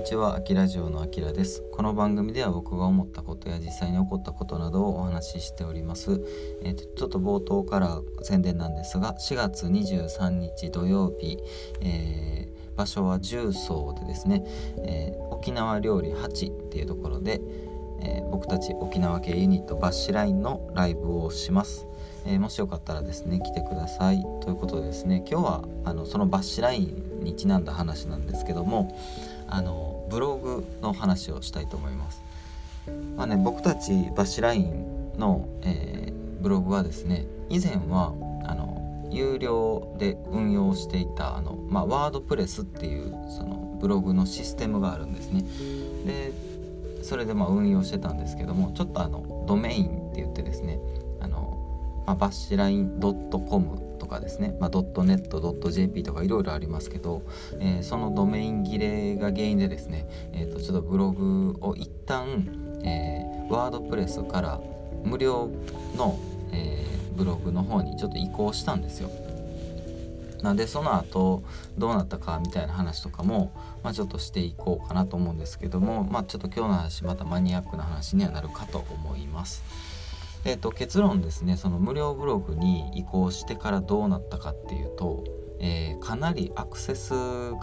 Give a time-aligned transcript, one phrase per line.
[0.00, 1.62] にちは、あきラジオのあきらです。
[1.72, 6.22] この番組では僕が思ったことや実際に起こったことなどをお話ししております。
[6.62, 11.36] えーと、ちょっと冒頭から宣伝なんですが、4月23日土曜日、
[11.82, 14.42] えー、場所は重曹でですね、
[14.78, 17.42] えー、沖縄料理8っていうところで、
[18.00, 21.86] えー、僕たち沖縄系ユニットバッシュラインのライブをします。
[22.24, 28.94] えもしよかったらですね来てくださいということでですね今日はあのそのバッシュラインにちなんだ話なんですけども
[29.50, 32.22] あのブログの話をしたいと思います。
[33.16, 38.14] まあね、僕たちバッシュラインの、えー、ブログはですね以前は
[38.46, 45.44] あの有料で運用していたあの、まあ、ワードプレスっていうそのブログのシステムがあるんですね。
[46.06, 46.32] で
[47.02, 50.78] それでまあ運用してたんですけどもちょっとあのドメインって言ってですね
[51.20, 57.22] あの、まあ、バッシュライン .com かですね、まあ、.net、.jp とかいろいろありますけど、
[57.60, 64.60] えー、そのドメイン切れが原因でですね、えー、とちょっとブログを一旦、えー、ワードプレスから
[65.04, 65.48] 無料
[65.96, 66.18] の、
[66.52, 69.10] えー、ブログの方にちょっと移行したんですよ。
[70.42, 71.42] なんでその後
[71.76, 73.52] どうなったかみたいな話とかも、
[73.82, 79.62] まあ、ちょっとしていこうかなと思うんですけども、まあ、ちょっと今日の話またマニアックな話にはなるかと思います。
[80.44, 81.56] えーと、結論ですね。
[81.56, 85.24] その無料ブログに移行してからどうなったかっていうと、
[85.60, 87.12] えー、かなりアクセス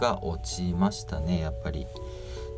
[0.00, 1.86] が落ちましたねやっぱり、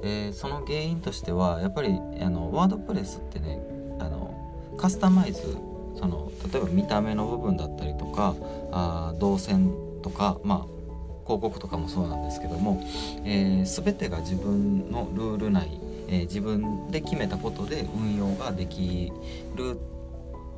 [0.02, 3.58] えー、その原因としてはやっぱりあのワードプレスってね
[3.98, 5.56] あのカスタマイズ
[5.98, 8.34] その例えば見た目の部分だったりとか
[8.70, 10.80] あ動線とかまあ
[11.24, 12.82] 広告とかもそうなんですけども、
[13.24, 19.12] えー、全てが自分のルール内、えー、自分で決めたことで運用ができ
[19.54, 19.78] る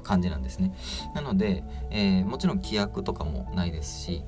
[0.03, 0.75] 感じなんですね
[1.15, 4.25] なので、えー、もちろん規約とかもないですし、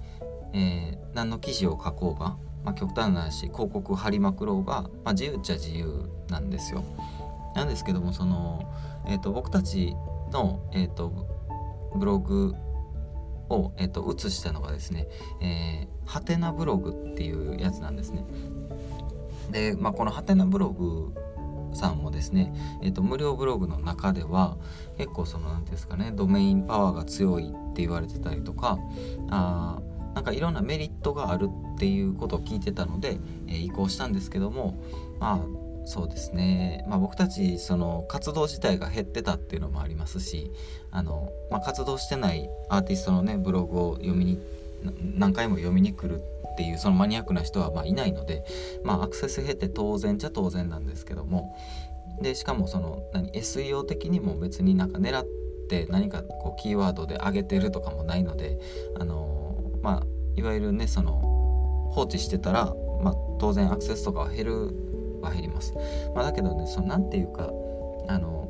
[0.52, 6.84] えー、何の記事を書こうが、まあ、極端な話広告貼りまくろうが、まあ、自由っちゃ自由なんですよ
[7.54, 8.72] なんですけどもその、
[9.06, 9.94] えーと、僕たち
[10.32, 11.28] の、えーと、
[11.94, 12.54] ブログ
[13.48, 15.06] を、えーと、写したのがですね、
[15.40, 18.24] えー、ハテナブログっていうやつなんですね。
[19.50, 21.14] で、まあ、このハテナブログ
[21.74, 22.52] さんもですね、
[22.82, 24.56] えーと、無料ブログの中では
[24.98, 28.78] 結構その何ていうんですかねドメインパワーが強いって言われてたりとか
[29.30, 29.80] あ
[30.14, 33.18] なんかいろんなメリットがあるっていうことを聞いてたので、
[33.48, 34.78] えー、移行したんですけども
[35.18, 40.50] まあそうですね、まあ、僕たちその活動自体が減ってたっていうのもありますし
[40.90, 44.38] あの、まあ、活動してないアーティストのねブログを読みに
[45.16, 46.22] 何回も読みに来る
[46.54, 48.44] っていうそのマニアックな人はまあいないので、
[48.84, 51.56] まあ、アクセス減って当然じゃ当然なんですけども
[52.22, 55.26] でしかもその何 SEO 的にも別になんか狙っ
[55.68, 58.58] て何かこうキーワードで上げてるとかもないので
[58.98, 60.06] あのー、まあ
[60.36, 61.20] いわゆるねその
[61.92, 62.72] 放置してたら、
[63.02, 65.74] まあ、当然アクセスとかは減るは減ります。
[66.14, 67.50] まあ、だけどねその何て言うか
[68.08, 68.48] あの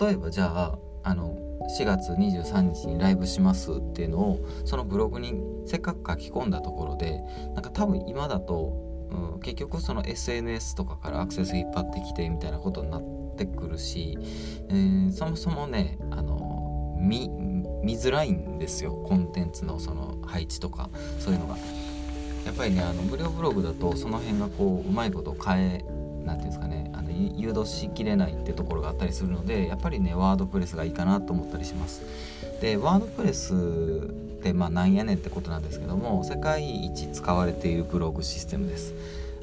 [0.00, 1.38] 例えばじゃああの
[1.78, 5.34] 4月23日にライブしますっていうのをそのブログに
[5.66, 7.20] せっかく書き込んだところで
[7.54, 8.72] なんか多分今だと、
[9.10, 14.18] うん、結局その SNS とかからアクセス引っ張ってきてみたいなことになってくるし、
[14.68, 17.28] えー、そもそもねあの見
[17.82, 21.56] 見づらいんですよコンテンツのその配置とかそういうのが。
[22.46, 25.84] やっぱりねあの無料ブログだとその辺がこううまいこと変え
[26.26, 32.02] 何て言うんですかねあの誘導しきれないってところがあったりするのでやっぱりねワードプレスがいいかなと思ったりします。
[32.60, 38.94] でワードプレスってまあなんやねんってことなんですけども世界一使われているブログシステムです。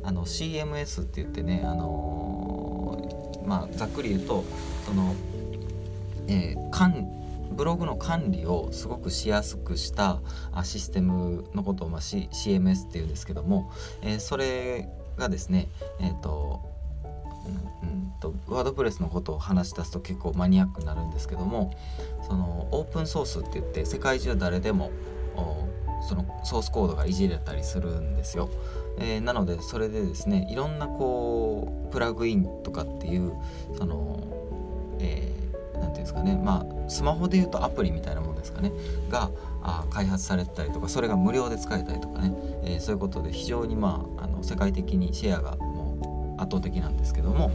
[0.04, 4.44] あの CMS って言ってねあのー、まあざっくり言うと
[4.86, 5.16] その、
[6.28, 7.08] えー、管
[7.54, 10.20] ブログの管理をすごくしやすくした
[10.64, 13.72] システムのことを、まあ、C、CMS っていうんですけども、
[14.02, 15.68] えー、それがですね
[16.00, 16.62] えっ、ー、と
[17.84, 21.74] うんとワードプレスのことを話し出すと結構マニアックになるんですけども
[22.28, 24.92] そのオープンソースって言って世界中誰でも
[26.08, 28.50] そのソースコードがいじれたりするんですよ。
[29.00, 33.34] えー、なのでそれでですねいろんなこうプラグインとかっていう
[33.78, 34.20] その
[35.00, 38.72] えー、て言うんですかねまあスマホで言うとアプリみたいなもんですかね。
[39.10, 39.30] が
[39.62, 47.52] あ開発されたりとかそれが無料で使えたりとかね、えー、そういうことで非常にまああの世界的にシェアがもう圧倒的なんですけども。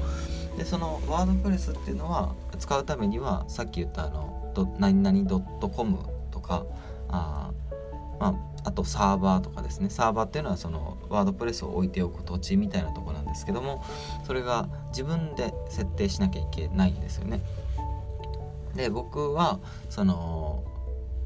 [0.58, 5.99] でそのワードプレスっていうのは使うためにはさっき言ったあの何々 .com
[6.32, 6.67] とか
[7.08, 7.52] あ,、
[8.19, 9.88] まあ、あとサーバーとかですね。
[9.88, 13.85] サーバーっていうのはそのワードプレスを置いておく土地みたいなとこなんですけども
[14.26, 17.40] それが自分で設定しなきゃいけないんですよね。
[18.78, 19.58] で僕は
[19.90, 20.64] その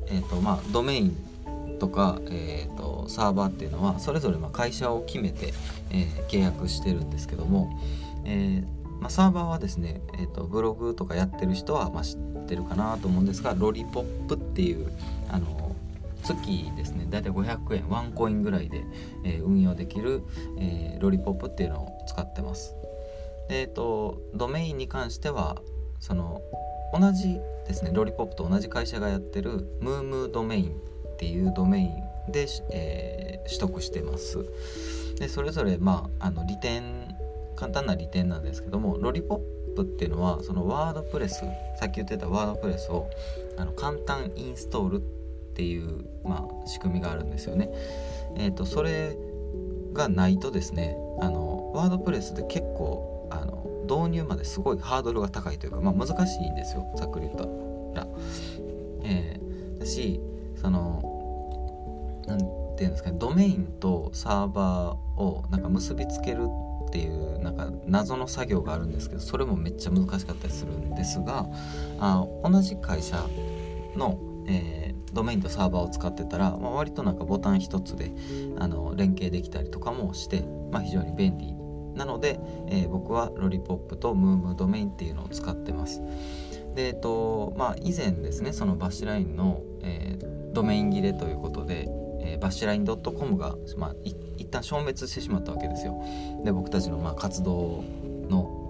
[0.06, 5.52] えっ、ー、とまあドメインとか、えーと、サーバーっていうのはそれぞれま会社を決めて、
[5.90, 7.78] えー、契約してるんですけども、
[8.24, 14.92] えー、まあ、サーバーはですね、えーと、ブログとかやってる人はま知ってるかなと思うんですがロリポップっていう
[15.28, 15.74] あの
[16.22, 18.84] 月ですねだいたい500円ワンコインぐらいで、
[19.24, 20.22] えー、運用できる、
[20.60, 22.76] えロリポップっていうのを使ってます。
[23.48, 25.56] えっ、とドメインに関しては
[25.98, 26.40] その
[26.92, 34.44] 同じですねロリポップと同じ会社がやってるムームードメインっていうドメインで、えー、取得してます
[35.18, 37.14] でそれぞれまああの利点
[37.56, 41.44] 簡単な利点なんですけどもロリポップっていうのはそのワードプレス
[41.78, 43.08] さっき言ってたワードプレスを
[43.56, 45.00] あの簡単インストールっ
[45.54, 47.70] ていう、まあ、仕組みがあるんですよね。
[48.36, 49.16] えーと、それ
[49.92, 57.44] がないとですねあのワードプレスで結構あの導入まですごいハードルが高いというか、まあ、難しいんですよざっくり言った
[58.00, 58.06] ら。
[59.04, 60.20] えー、だし
[60.56, 61.02] その
[62.26, 62.44] 何て
[62.78, 66.46] 言うんですかねドメインとサーバーをなんか結びつける
[66.86, 71.46] っていうなんか謎の作業があるんですけどそれもめっちゃ難しかったりするんですが
[71.98, 73.16] あ同じ会社
[73.96, 78.12] の、えー、ドメインとサーバーを使ってたら、まあ、割となんかボタン一つで
[78.58, 81.54] あの連携できたりとかもして、まあ、非常に便利
[81.94, 86.02] なので、えー、僕はロリポップとムームドメインっていうのを使ってます。
[86.74, 91.88] でえっとまあ以前ですねそのバッシュラインの、えー、ドメイン切れということで、
[92.20, 96.02] えー、バッシュライン .com が、まあ、一旦消滅してしまったわけですよ。
[96.44, 97.84] で僕たちのまあ活動
[98.28, 98.62] の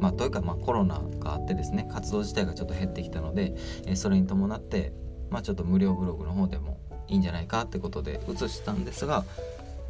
[0.00, 3.54] まあ、というかまあコロナがあってですね活動自体がちょっと減ってきたので、
[3.84, 4.92] えー、それに伴って、
[5.28, 6.78] まあ、ちょっと無料ブログの方でも
[7.08, 9.24] いいんじゃないかってことで移したんですが、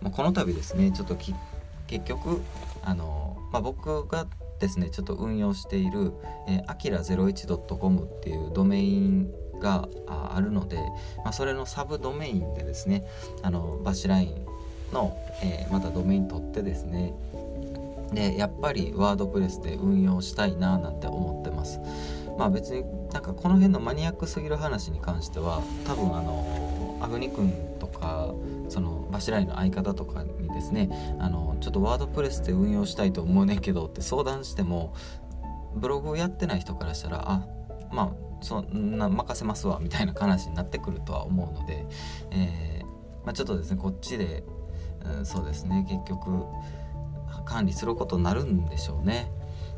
[0.00, 2.40] まあ、この度ですねちょっと結局
[2.88, 4.26] あの、まあ、僕が
[4.58, 6.14] ですねちょっと運用している
[6.66, 9.30] あきら 01.com っていうドメイン
[9.60, 10.76] があるので、
[11.18, 13.04] まあ、それのサブドメインでですね
[13.42, 14.46] あのバシライン
[14.92, 17.12] の、えー、またドメイン取ってですね
[18.12, 21.78] でやっぱりワードプレスで運用したいななんて思ってます。
[22.38, 28.32] まあ別になんかこの辺のマニアックすぎる話に関しては多分あのアグニ君とか
[28.68, 30.88] そのバシライの相方とかにですね
[31.18, 34.94] あのちょっとワードプレスで運用したいと思うねんけどって相談しても
[35.74, 37.46] ブログをやってない人からしたらあ
[37.90, 41.84] まあそんな任せますわみたいな話になってくるとは思うので、
[42.30, 42.86] えー、
[43.24, 44.44] まあ、ちょっとですねこっちで、
[45.18, 46.44] うん、そうですね結局
[47.44, 49.30] 管理することになるんでしょうね。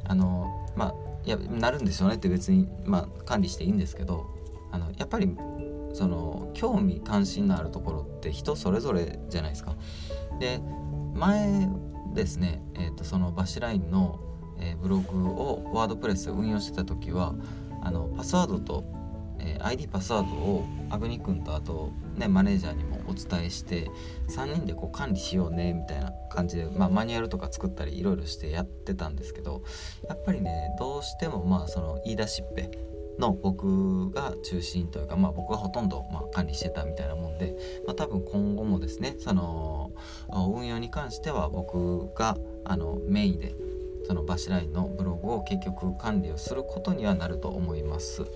[0.04, 4.26] あのまあやなるんでしょうねって別に、まあ、管理していいんですけど
[4.70, 5.36] あのやっぱり
[5.92, 9.74] その興味関心のあるところって人それぞれじゃないですか。
[10.38, 10.60] で
[11.14, 11.68] 前
[12.14, 14.20] ですね、えーと、そのバシラインの、
[14.58, 17.34] えー、ブログをワードプレス運用してた時は
[17.82, 18.84] あのパスワードと、
[19.40, 23.90] え、ID パスワードをアグニ君とあと、ね、マネージャーにもお伝えして
[24.28, 29.62] 3人でこう管理しようねみたいな感じで、まあ、マニュアルとか作ったりいろいろしてやってたんですけど
[30.08, 32.70] やっぱりねどうしてもまあその言い出しっぺ
[33.20, 37.54] の僕が中心というか、まあ、僕がほとんどま管理してたみたいなもんで、
[37.86, 39.92] まあ、多分今後もですねその
[40.32, 43.54] 運用に関しては僕があのメインで
[44.10, 48.26] そのバシラインのブログを結局管理をすることにはなると思います。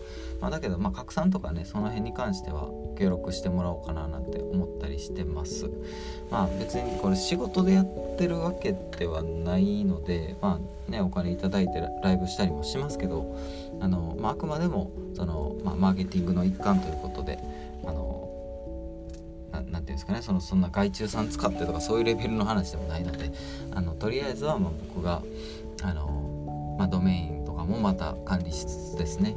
[0.40, 5.68] まあ、だけど、まあ、拡散とかねその辺に関しては協力してもらおうかななんて思ったりしてます。
[6.30, 13.36] まあ別にこれ仕事でやってるわけではないのでまあねお金いただいてライブしたりもしますけど
[13.80, 17.40] あの、まあ、あくまでもその、まあ、マーケティングの一環ということで
[17.84, 18.14] あの
[19.52, 23.32] 何て言うんですかねそのそんな外注さん使ってとかそういうレベルの話でもないので
[23.72, 25.22] あのとりあえずはま僕が
[25.84, 29.36] あの、まあ、ドメインとかもまた管理しつつですね、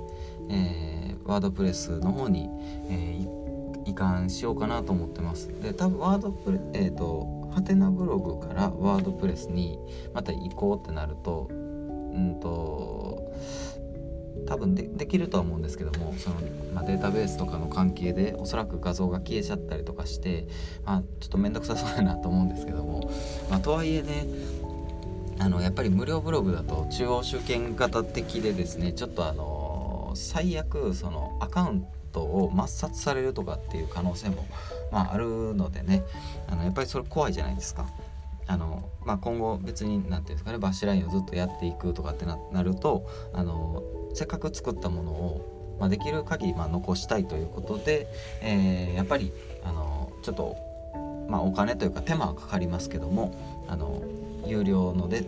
[0.49, 2.49] えー、ワードプレスの方に、
[2.89, 5.49] えー、移管しようかなと思ってます。
[5.61, 9.77] で多分ワードプレえっ、ー、とハテナブログからワードプレスに
[10.13, 13.31] また移行ってなるとうんと
[14.47, 16.35] 多分でできるとは思うんですけどもその、
[16.73, 20.47] まあ、データベースとかの関係でおそらく画像が消えちゃったりとかして、
[20.85, 23.11] まあ、ちょっと面倒くさそうやなと思うんですけども、
[23.49, 24.25] まあ、とはいえね
[25.39, 34.45] あのやっぱり無料ブログだと中央集権型的でですねちょっとあの最悪そのアカウントを抹殺されるとかっていう可能性も、
[34.91, 36.03] まあ、あるのでね
[36.47, 37.87] あのやっぱりそれ怖いじゃないですか。
[38.49, 48.07] あのまあ、今後別に何て言うんですかねバッシュラインをずっとやっていくとかってなるとあのせっかく作ったものを、まあ、できる限りま残したいということで、
[48.41, 49.33] えー、やっぱり
[49.65, 50.55] あのちょっと、
[51.29, 53.33] まあ、お金というか手間はかかりますけども
[53.67, 54.01] あの
[54.45, 55.25] 有料ので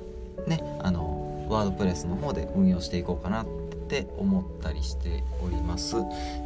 [0.47, 3.45] ねあのワードプレスの方で運用していこうかなっ
[3.89, 5.95] て思ったりしております。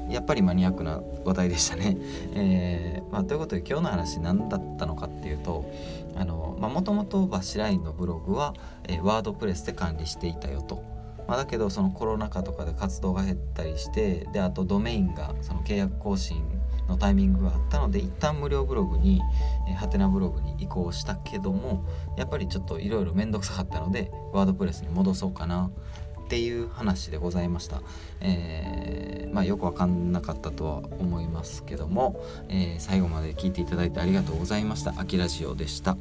[0.09, 1.97] やっぱりマニアックな話題でしたね、
[2.35, 5.65] えー、まあ、ということで今日の話何だったのかっていうと
[6.69, 8.53] もともとバシラインのブログは、
[8.87, 10.81] え、ワードプレスで管理していたよと。
[11.27, 16.43] まあ、だけどそのコロナ禍とかで活動が減ったりしてであとドメインがその契約更新
[16.87, 19.21] のタイミングがあったので一旦無料ブログに
[19.77, 21.85] ハテナブログに移行したけども
[22.17, 25.71] やっぱりちょっといろいろ面倒くさかったのでワードプレスに戻そうかな
[26.23, 27.81] っていう話でございました、
[28.21, 34.93] えー、まあ、よく分かんなかったとは思いますけども、えー、最後まで聞いていただいてありがとうございました。
[34.97, 35.97] あきラジオでした。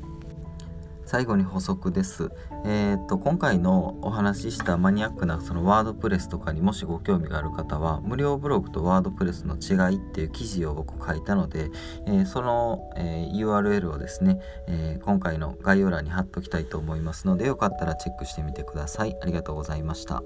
[1.13, 2.31] 最後に補足です。
[2.65, 11.71] えー、と今回のお話ししたマニアックなそのワードプレスとかにもしご興味がある方は無料ブログとワードプレスの違いっていう記事を僕書いたので、
[12.07, 19.15] えー、その、えー、URL をですね、え今回の概要欄に貼っときたいと思いますのでよかったらチェックしてみてください。
[19.21, 20.23] ありがとうございました。